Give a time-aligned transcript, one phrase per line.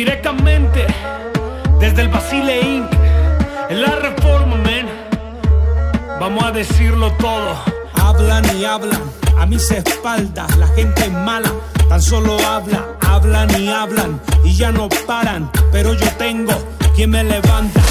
[0.00, 0.86] Directamente
[1.78, 2.90] desde el Basile Inc.
[3.68, 4.88] En la reforma, men.
[6.18, 7.62] Vamos a decirlo todo.
[7.92, 9.02] Hablan y hablan
[9.38, 11.52] a mis espaldas, la gente mala.
[11.90, 15.50] Tan solo habla, hablan y hablan y ya no paran.
[15.70, 16.54] Pero yo tengo
[16.96, 17.82] quien me levanta.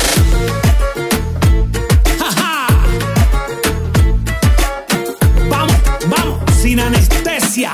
[5.48, 5.76] Vamos,
[6.08, 7.72] vamos, sin anestesia.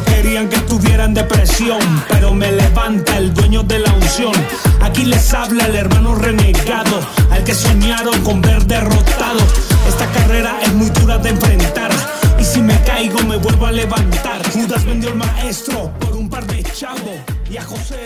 [0.00, 4.32] Querían que estuviera en depresión, pero me levanta el dueño de la unción.
[4.80, 7.00] Aquí les habla el hermano renegado,
[7.30, 9.40] al que soñaron con ver derrotado.
[9.86, 11.90] Esta carrera es muy dura de enfrentar,
[12.38, 14.40] y si me caigo me vuelvo a levantar.
[14.50, 18.01] Judas vendió el maestro por un par de chavos, y a José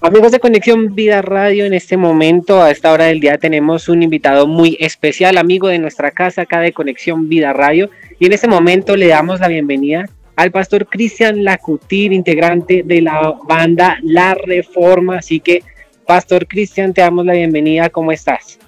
[0.00, 4.02] Amigos de Conexión Vida Radio, en este momento, a esta hora del día, tenemos un
[4.02, 7.90] invitado muy especial, amigo de nuestra casa acá de Conexión Vida Radio.
[8.18, 13.34] Y en este momento le damos la bienvenida al pastor Cristian Lacutir, integrante de la
[13.48, 15.18] banda La Reforma.
[15.18, 15.62] Así que,
[16.06, 17.88] Pastor Cristian, te damos la bienvenida.
[17.90, 18.58] ¿Cómo estás?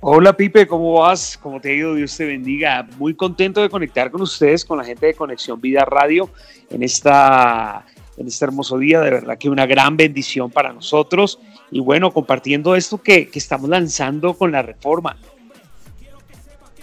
[0.00, 1.36] Hola Pipe, ¿cómo vas?
[1.36, 1.94] ¿Cómo te ha ido?
[1.94, 2.86] Dios te bendiga.
[2.98, 6.30] Muy contento de conectar con ustedes, con la gente de Conexión Vida Radio
[6.70, 7.84] en esta
[8.18, 9.00] en este hermoso día.
[9.00, 11.38] De verdad que una gran bendición para nosotros.
[11.70, 15.16] Y bueno, compartiendo esto que, estamos lanzando con la reforma.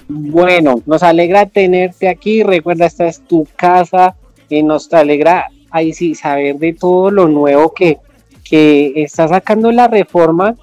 [0.08, 2.44] Bueno, nos alegra tenerte aquí.
[2.44, 4.16] Recuerda, esta es tu casa.
[4.50, 7.98] Y nos alegra ahí sí saber de todo lo nuevo que,
[8.44, 10.56] que está sacando la reforma.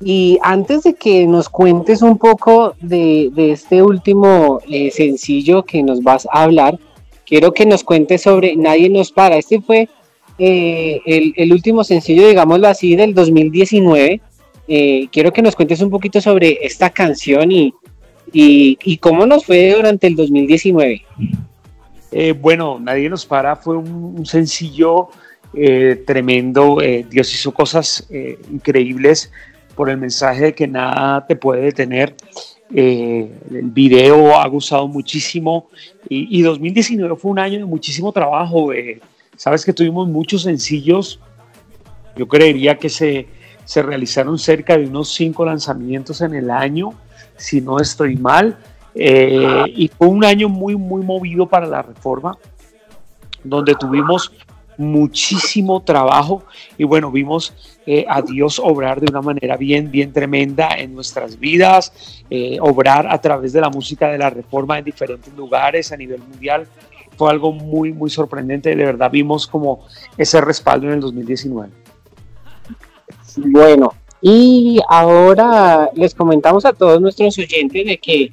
[0.00, 6.02] Y antes de que nos cuentes un poco de, este último eh, sencillo que nos
[6.02, 6.78] vas a hablar,
[7.26, 9.36] quiero que nos cuentes sobre Nadie nos para.
[9.36, 9.88] Este fue
[10.38, 14.20] eh, el, último sencillo, digámoslo así, del 2019.
[14.68, 17.74] Eh, quiero que nos cuentes un poquito sobre esta canción y,
[19.00, 21.04] cómo nos fue durante el 2019.
[22.12, 25.08] Eh, bueno, Nadie nos para fue un, sencillo
[26.06, 26.78] tremendo.
[27.08, 28.06] Dios hizo cosas
[28.52, 29.32] increíbles
[29.74, 32.14] por el mensaje de que nada te puede detener.
[32.74, 35.68] El video ha gustado muchísimo
[36.08, 38.72] y, 2019 fue un año de muchísimo trabajo.
[38.72, 39.00] Eh,
[39.36, 41.20] Sabes que tuvimos muchos sencillos.
[42.16, 43.28] Yo creería que se,
[43.64, 46.94] se realizaron cerca de unos cinco lanzamientos en el año,
[47.36, 48.58] si no estoy mal.
[48.94, 52.38] Eh, y fue un año muy, muy movido para la reforma,
[53.44, 54.32] donde tuvimos
[54.78, 56.44] muchísimo trabajo
[56.76, 57.54] y bueno, vimos
[57.86, 62.22] eh, a Dios obrar de una manera bien, bien tremenda en nuestras vidas,
[62.60, 66.66] obrar a través de la música de la reforma en diferentes lugares a nivel mundial
[67.16, 68.74] fue algo muy, muy sorprendente.
[68.74, 69.86] De verdad vimos como
[70.16, 71.70] ese respaldo en el 2019.
[73.38, 78.32] Bueno, y ahora les comentamos a todos nuestros oyentes de que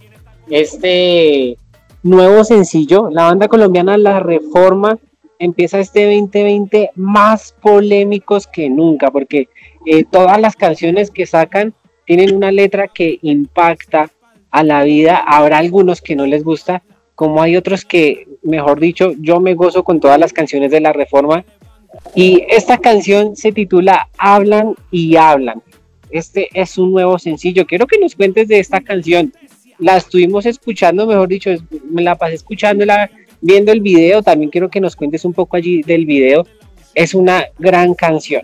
[0.50, 1.58] este
[2.04, 4.98] nuevo sencillo, la banda colombiana La Reforma,
[5.44, 9.50] empieza este 2020 más polémicos que nunca, porque
[9.86, 11.74] eh, todas las canciones que sacan
[12.06, 14.10] tienen una letra que impacta
[14.52, 15.18] a la vida.
[15.18, 16.84] Habrá algunos que no les gusta,
[17.16, 20.94] como hay otros que, mejor dicho, yo me gozo con todas las canciones de la
[20.94, 21.44] Reforma.
[22.16, 25.62] Y esta canción se titula Hablan y Hablan.
[26.10, 27.66] Este es un nuevo sencillo.
[27.66, 29.34] Quiero que nos cuentes de esta canción.
[29.78, 31.52] La estuvimos escuchando, mejor dicho,
[31.90, 33.10] me la pasé escuchándola,
[33.44, 34.24] viendo el video.
[34.24, 36.48] También quiero que nos cuentes un poco allí del video.
[36.96, 38.44] Es una gran canción.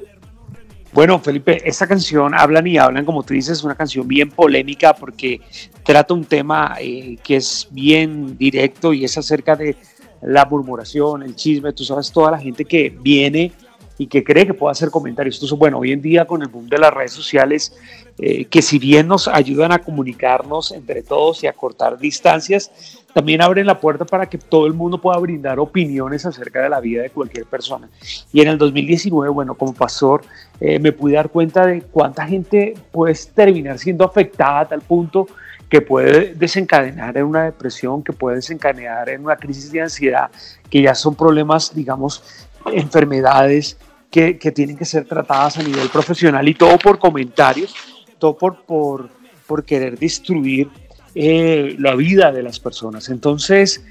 [0.91, 4.93] Bueno, Felipe, esta canción, Hablan y Hablan, como tú dices, es una canción bien polémica
[4.93, 5.39] porque
[5.83, 9.75] trata un tema eh, que es bien directo y es acerca de
[10.21, 13.51] la murmuración, el chisme, tú sabes, toda la gente que viene
[13.99, 15.35] y que cree que puede hacer comentarios.
[15.35, 17.77] Entonces, bueno, hoy en día con el boom de las redes sociales,
[18.17, 23.41] eh, que si bien nos ayudan a comunicarnos entre todos y a cortar distancias, también
[23.41, 27.01] abren la puerta para que todo el mundo pueda brindar opiniones acerca de la vida
[27.01, 27.89] de cualquier persona.
[28.31, 30.21] Y en el 2019, bueno, como pastor,
[30.61, 35.27] eh, me pude dar cuenta de cuánta gente puede terminar siendo afectada a tal punto
[35.69, 40.31] que puede desencadenar en una depresión, que puede desencadenar en una crisis de ansiedad,
[40.69, 43.77] que ya son problemas, digamos, enfermedades
[44.09, 47.75] que, tienen que ser tratadas a nivel profesional y todo por comentarios,
[48.17, 49.09] todo por, por,
[49.45, 50.69] por querer destruir
[51.15, 53.09] eh, la vida de las personas.
[53.09, 53.83] Entonces,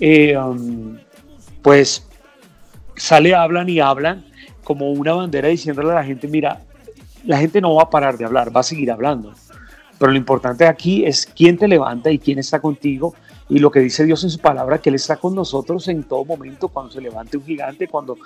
[0.00, 0.98] eh, um,
[1.62, 2.06] pues
[2.96, 4.24] sale, hablan y hablan
[4.64, 6.62] como una bandera diciéndole a la gente, mira,
[7.24, 9.34] la gente no va a parar de hablar, va a seguir hablando.
[9.98, 13.14] Pero lo importante aquí es quién te levanta y quién está contigo
[13.48, 16.24] y lo que dice Dios en su palabra, que Él está con nosotros en todo
[16.24, 18.16] momento, cuando se levante un gigante, cuando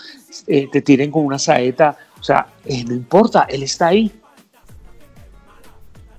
[0.46, 2.46] eh, te tiren con una saeta, o sea,
[2.86, 4.10] no importa, Él está ahí.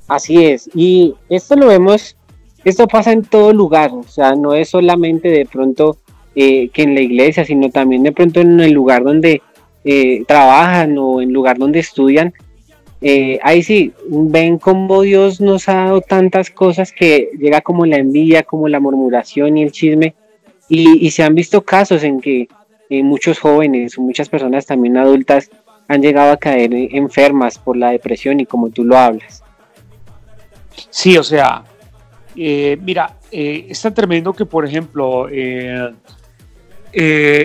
[0.07, 2.15] Así es, y esto lo vemos
[2.63, 5.97] esto pasa en todo lugar, o sea, no es solamente de pronto
[6.35, 9.41] eh, que en la iglesia, sino también de pronto en el lugar donde
[9.83, 12.33] eh, trabajan o en el lugar donde estudian.
[13.01, 17.97] Eh, ahí sí, ven cómo Dios nos ha dado tantas cosas que llega como la
[17.97, 20.13] envidia, como la murmuración y el chisme.
[20.69, 22.47] Y, se han visto casos en que
[22.89, 25.49] muchos jóvenes o muchas personas también adultas
[25.89, 29.43] han llegado a caer enfermas por la depresión y como tú lo hablas.
[30.89, 31.63] Sí, o sea,
[32.35, 35.91] eh, mira, eh, es tan tremendo que, por ejemplo, eh,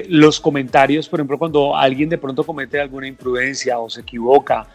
[0.08, 4.66] los comentarios, por ejemplo, cuando alguien de pronto comete alguna imprudencia o se equivoca,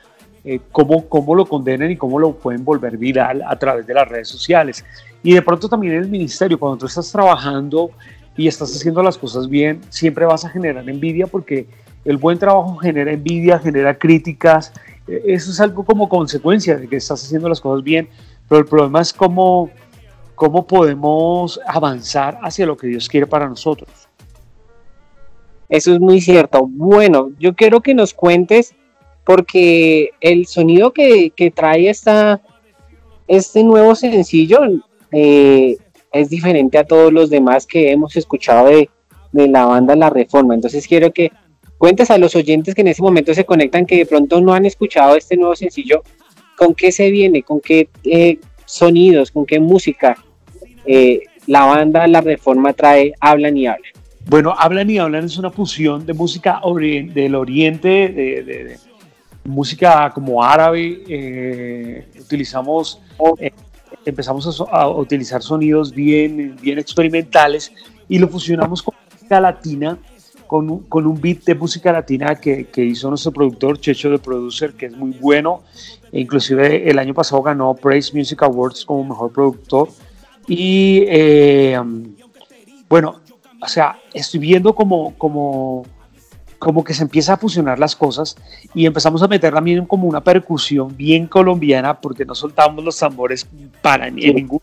[0.72, 4.28] cómo, cómo lo condenan y cómo lo pueden volver viral a través de las redes
[4.28, 4.84] sociales.
[5.24, 7.92] Y de pronto también el ministerio, cuando tú estás trabajando
[8.36, 11.68] y estás haciendo las cosas bien, siempre vas a generar envidia porque
[12.06, 14.74] el buen trabajo genera envidia, genera críticas.
[15.08, 18.10] Eso es algo como consecuencia de que estás haciendo las cosas bien,
[18.50, 19.70] pero el problema es cómo
[20.42, 23.88] cómo podemos avanzar hacia lo que Dios quiere para nosotros.
[25.70, 26.66] Eso es muy cierto.
[26.68, 28.74] Bueno, yo quiero que nos cuentes,
[29.32, 32.42] porque el sonido que, trae esta,
[33.30, 34.60] este nuevo sencillo
[35.14, 35.78] eh,
[36.12, 38.90] es diferente a todos los demás que hemos escuchado de,
[39.32, 40.54] la banda La Reforma.
[40.54, 41.32] Entonces quiero que
[41.78, 44.66] cuentes a los oyentes que en ese momento se conectan, que de pronto no han
[44.66, 46.04] escuchado este nuevo sencillo,
[46.58, 50.18] con qué se viene, con qué eh, sonidos, con qué música
[50.86, 53.94] eh, la banda La Reforma trae Hablan y Hablan.
[54.28, 56.60] Bueno, Hablan y Hablan es una fusión de música
[57.14, 58.91] del oriente, de,
[59.44, 61.04] música como árabe.
[61.08, 63.00] Eh, utilizamos,
[63.40, 63.52] eh,
[64.06, 67.72] empezamos a, utilizar sonidos bien, bien experimentales
[68.08, 69.98] y lo fusionamos con música latina,
[70.48, 74.88] con, un beat de música latina que, que, hizo nuestro productor, Checho de Producer, que
[74.88, 75.62] es muy bueno.
[76.12, 79.90] E inclusive el año pasado ganó Praise Music Awards como mejor productor.
[80.48, 81.80] Y eh,
[82.90, 83.22] bueno,
[83.62, 85.86] o sea, estoy viendo como, como,
[86.62, 88.38] como que se empieza a fusionar las cosas
[88.76, 93.48] y empezamos a meter también como una percusión bien colombiana porque no soltamos los tambores
[93.82, 94.62] para en ningún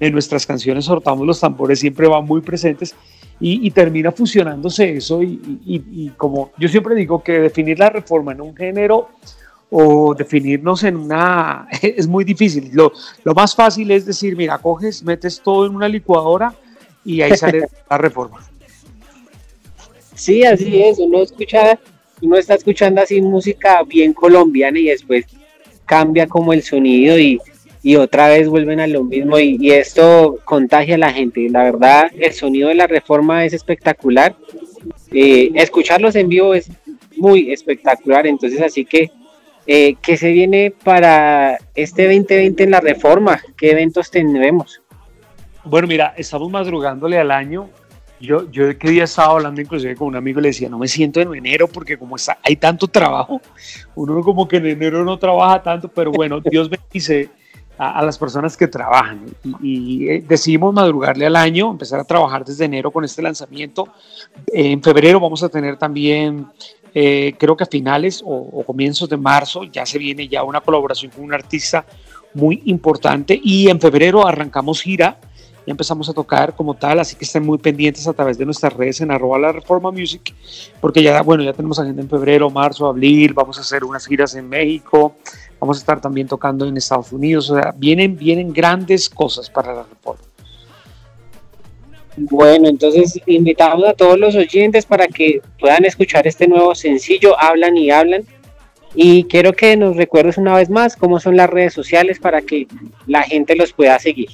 [0.00, 2.96] en nuestras canciones soltamos los tambores siempre van muy presentes
[3.38, 8.40] y, termina fusionándose eso y, y, como yo siempre digo que definir la reforma en
[8.40, 9.10] un género
[9.68, 11.68] o definirnos en una...
[11.82, 12.70] es muy difícil.
[12.72, 12.92] Lo,
[13.24, 16.54] lo, más fácil es decir, mira, coges, metes todo en una licuadora
[17.04, 18.38] y ahí sale la reforma.
[20.16, 20.98] Sí, así es.
[20.98, 21.78] Uno, escucha,
[22.20, 25.26] uno está escuchando así música bien colombiana y después
[25.84, 27.40] cambia como el sonido y,
[27.82, 31.48] y otra vez vuelven a lo mismo y, y, esto contagia a la gente.
[31.48, 34.34] La verdad, el sonido de la reforma es espectacular.
[35.12, 36.68] Eh, escucharlos en vivo es
[37.16, 38.26] muy espectacular.
[38.26, 39.10] Entonces, así que
[39.66, 43.40] eh, ¿Qué se viene para este 2020 en la reforma?
[43.56, 44.80] ¿Qué eventos tendremos?
[45.64, 47.68] Bueno, mira, estamos madrugándole al año.
[48.20, 50.88] Yo, yo que día estaba hablando inclusive con un amigo y le decía, no me
[50.88, 53.40] siento en enero porque como está, hay tanto trabajo,
[53.94, 57.28] uno como que en enero no trabaja tanto, pero bueno, Dios bendice
[57.78, 59.26] a, las personas que trabajan
[59.60, 63.88] y, eh, decidimos madrugarle al año, empezar a trabajar desde enero con este lanzamiento.
[64.46, 66.46] en febrero vamos a tener también
[66.98, 71.10] eh, creo que a finales o, comienzos de marzo ya se viene ya una colaboración
[71.10, 71.84] con un artista
[72.32, 75.18] muy importante y en febrero arrancamos gira
[75.66, 78.72] y empezamos a tocar como tal, así que estén muy pendientes a través de nuestras
[78.72, 80.32] redes en arroba la reforma music,
[80.80, 84.36] porque ya, bueno, ya tenemos agenda en febrero, marzo, abril, vamos a hacer unas giras
[84.36, 85.16] en México,
[85.60, 89.74] vamos a estar también tocando en Estados Unidos, o sea, vienen, vienen grandes cosas para
[89.74, 90.22] la reforma.
[92.16, 97.76] Bueno, entonces invitamos a todos los oyentes para que puedan escuchar este nuevo sencillo, Hablan
[97.76, 98.24] y Hablan.
[98.94, 102.66] Y quiero que nos recuerdes una vez más cómo son las redes sociales para que
[103.06, 104.30] la gente los pueda seguir.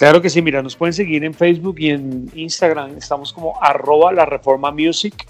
[0.00, 4.10] Claro que sí, mira, nos pueden seguir en Facebook y en Instagram, estamos como arroba
[4.14, 5.26] la reforma music.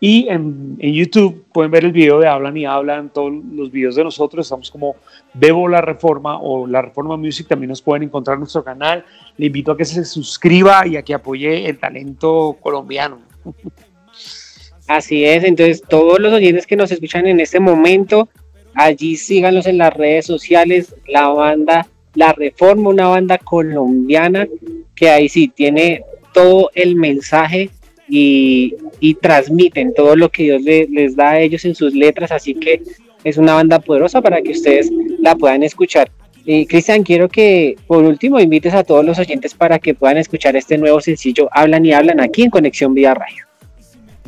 [0.00, 4.02] Y en, YouTube pueden ver el video de Hablan y Hablan, todos los videos de
[4.02, 4.46] nosotros.
[4.46, 4.96] Estamos como
[5.34, 7.46] Bebo La Reforma o La Reforma Music.
[7.46, 9.04] También nos pueden encontrar en nuestro canal.
[9.36, 13.20] Le invito a que se suscriba y a que apoye el talento colombiano.
[14.88, 15.44] Así es.
[15.44, 18.28] Entonces, todos los oyentes que nos escuchan en este momento,
[18.74, 20.96] allí síganlos en las redes sociales.
[21.06, 21.86] La banda
[22.18, 24.48] La Reforma, una banda colombiana
[24.96, 26.02] que ahí sí tiene
[26.34, 27.70] todo el mensaje
[28.08, 28.74] y,
[29.22, 32.82] transmiten todo lo que Dios les da a ellos en sus letras, así que
[33.22, 36.10] es una banda poderosa para que ustedes la puedan escuchar.
[36.44, 40.56] Y Cristian, quiero que por último invites a todos los oyentes para que puedan escuchar
[40.56, 43.47] este nuevo sencillo Hablan y Hablan aquí en Conexión Vida Radio.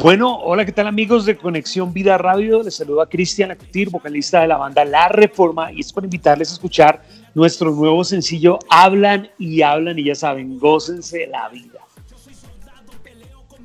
[0.02, 2.62] Bueno, hola, ¿qué tal amigos de Conexión Vida Radio?
[2.62, 6.48] Les saludo a Cristian Acutir, vocalista de la banda La Reforma, y es para invitarles
[6.48, 7.02] a escuchar
[7.34, 11.80] nuestro nuevo sencillo Hablan y Hablan y ya saben, gócense la vida.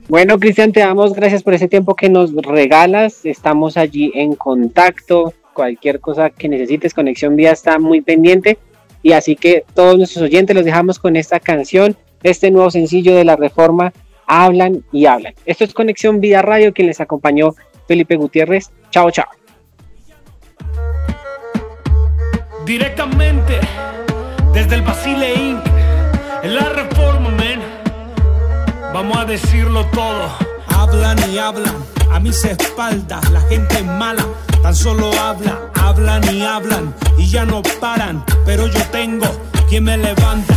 [0.10, 3.26] Bueno, Cristian, te damos gracias por ese tiempo que nos regalas.
[3.26, 5.34] Estamos allí en contacto.
[5.54, 8.58] Cualquier cosa que necesites, Conexión Vía está muy pendiente.
[9.02, 13.24] Y así que todos nuestros oyentes los dejamos con esta canción, este nuevo sencillo de
[13.24, 13.94] la Reforma,
[14.28, 15.34] Hablan y Hablan.
[15.46, 17.56] Esto es Conexión Vida Radio, quien les acompañó
[17.88, 18.72] Felipe Gutiérrez.
[18.92, 19.26] Chao, chao.
[22.66, 23.60] Directamente
[24.54, 25.64] desde el Basile Inc.
[26.44, 27.60] En la Reforma, men.
[28.94, 30.30] Vamos a decirlo todo.
[30.68, 31.76] Hablan y hablan
[32.12, 34.26] a mis espaldas, la gente mala
[34.66, 39.28] tan solo habla, hablan y hablan y ya no paran, pero yo tengo
[39.70, 40.56] quien me levanta.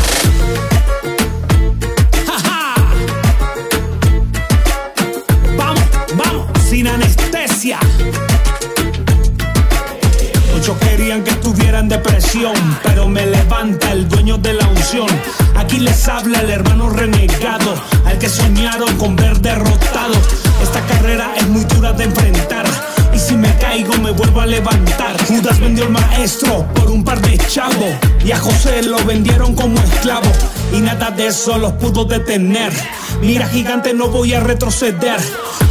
[12.84, 15.08] Pero me levanta el dueño de la unción.
[15.56, 20.14] Aquí les habla el hermano renegado, al que soñaron con ver derrotado.
[20.62, 22.64] Esta carrera es muy dura de enfrentar.
[23.12, 25.16] Y si me caigo me vuelvo a levantar.
[25.26, 27.96] Judas vendió al maestro por un par de chavos.
[28.24, 30.30] Y a José lo vendieron como esclavo.
[30.72, 32.72] Y nada de eso los pudo detener.
[33.20, 35.20] Mira gigante no voy a retroceder.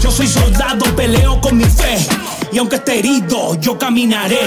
[0.04, 1.98] Yo soy soldado, peleo con mi fe.
[2.52, 4.40] Y aunque esté herido, yo caminaré.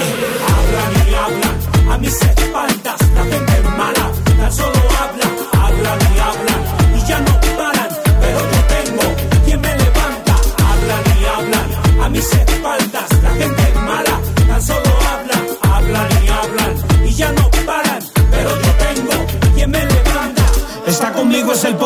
[2.00, 6.49] Mis espaldas, la gente mala, tan solo habla, hablan y hablan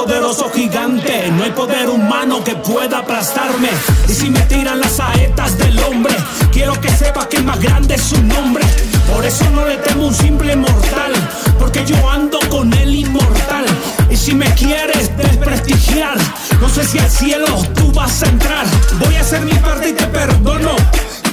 [0.04, 1.30] poderoso gigante.
[1.32, 3.70] No hay poder humano que pueda aplastarme.
[4.08, 6.14] Y si me tiran las saetas del hombre,
[6.52, 8.64] quiero que sepa que el más grande es su nombre.
[9.12, 11.12] Por eso no le temo un simple mortal.
[11.58, 13.64] Porque yo ando con el inmortal.
[14.11, 16.18] Y si me quieres desprestigiar,
[16.61, 18.66] no sé si al cielo tú vas a entrar.
[18.99, 20.76] Voy a hacer mi parte y te perdono.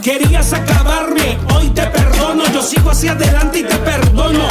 [0.02, 2.46] Querías acabarme, hoy te perdono.
[2.54, 4.48] Yo sigo hacia adelante y te perdono.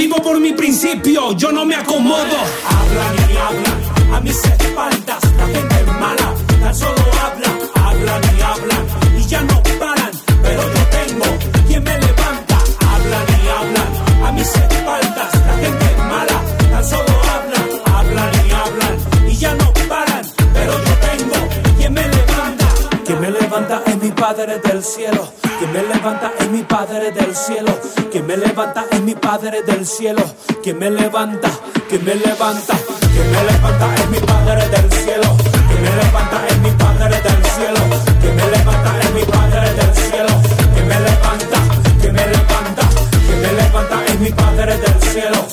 [0.00, 2.38] Vivo por mi principio, yo no me acomodo.
[2.64, 8.86] Hablan y hablan a mis espaldas, la gente mala, tan solo habla, hablan y hablan
[9.18, 10.10] y ya no paran,
[10.42, 11.26] pero yo tengo
[11.68, 12.56] quien me levanta.
[12.90, 16.40] Hablan y hablan a mis espaldas, la gente mala,
[16.70, 20.22] tan solo habla, hablan y hablan y ya no paran,
[20.54, 22.66] pero yo tengo quien me levanta.
[23.04, 23.82] Quien me levanta
[24.30, 25.28] Padre del cielo.
[25.58, 27.76] Quien me levanta es mi Padre del cielo.
[28.12, 30.22] Quien me levanta es mi Padre del cielo.
[30.62, 31.50] Quien me levanta,
[31.88, 32.74] quien me levanta,
[33.12, 35.36] quien me levanta es mi Padre del cielo.
[35.66, 37.80] Quien me levanta es mi Padre del cielo.
[38.20, 40.34] Quien me levanta es mi Padre del cielo.
[40.74, 41.58] Quien me levanta,
[42.00, 42.82] quien me levanta,
[43.26, 45.49] quien me levanta es mi Padre del cielo.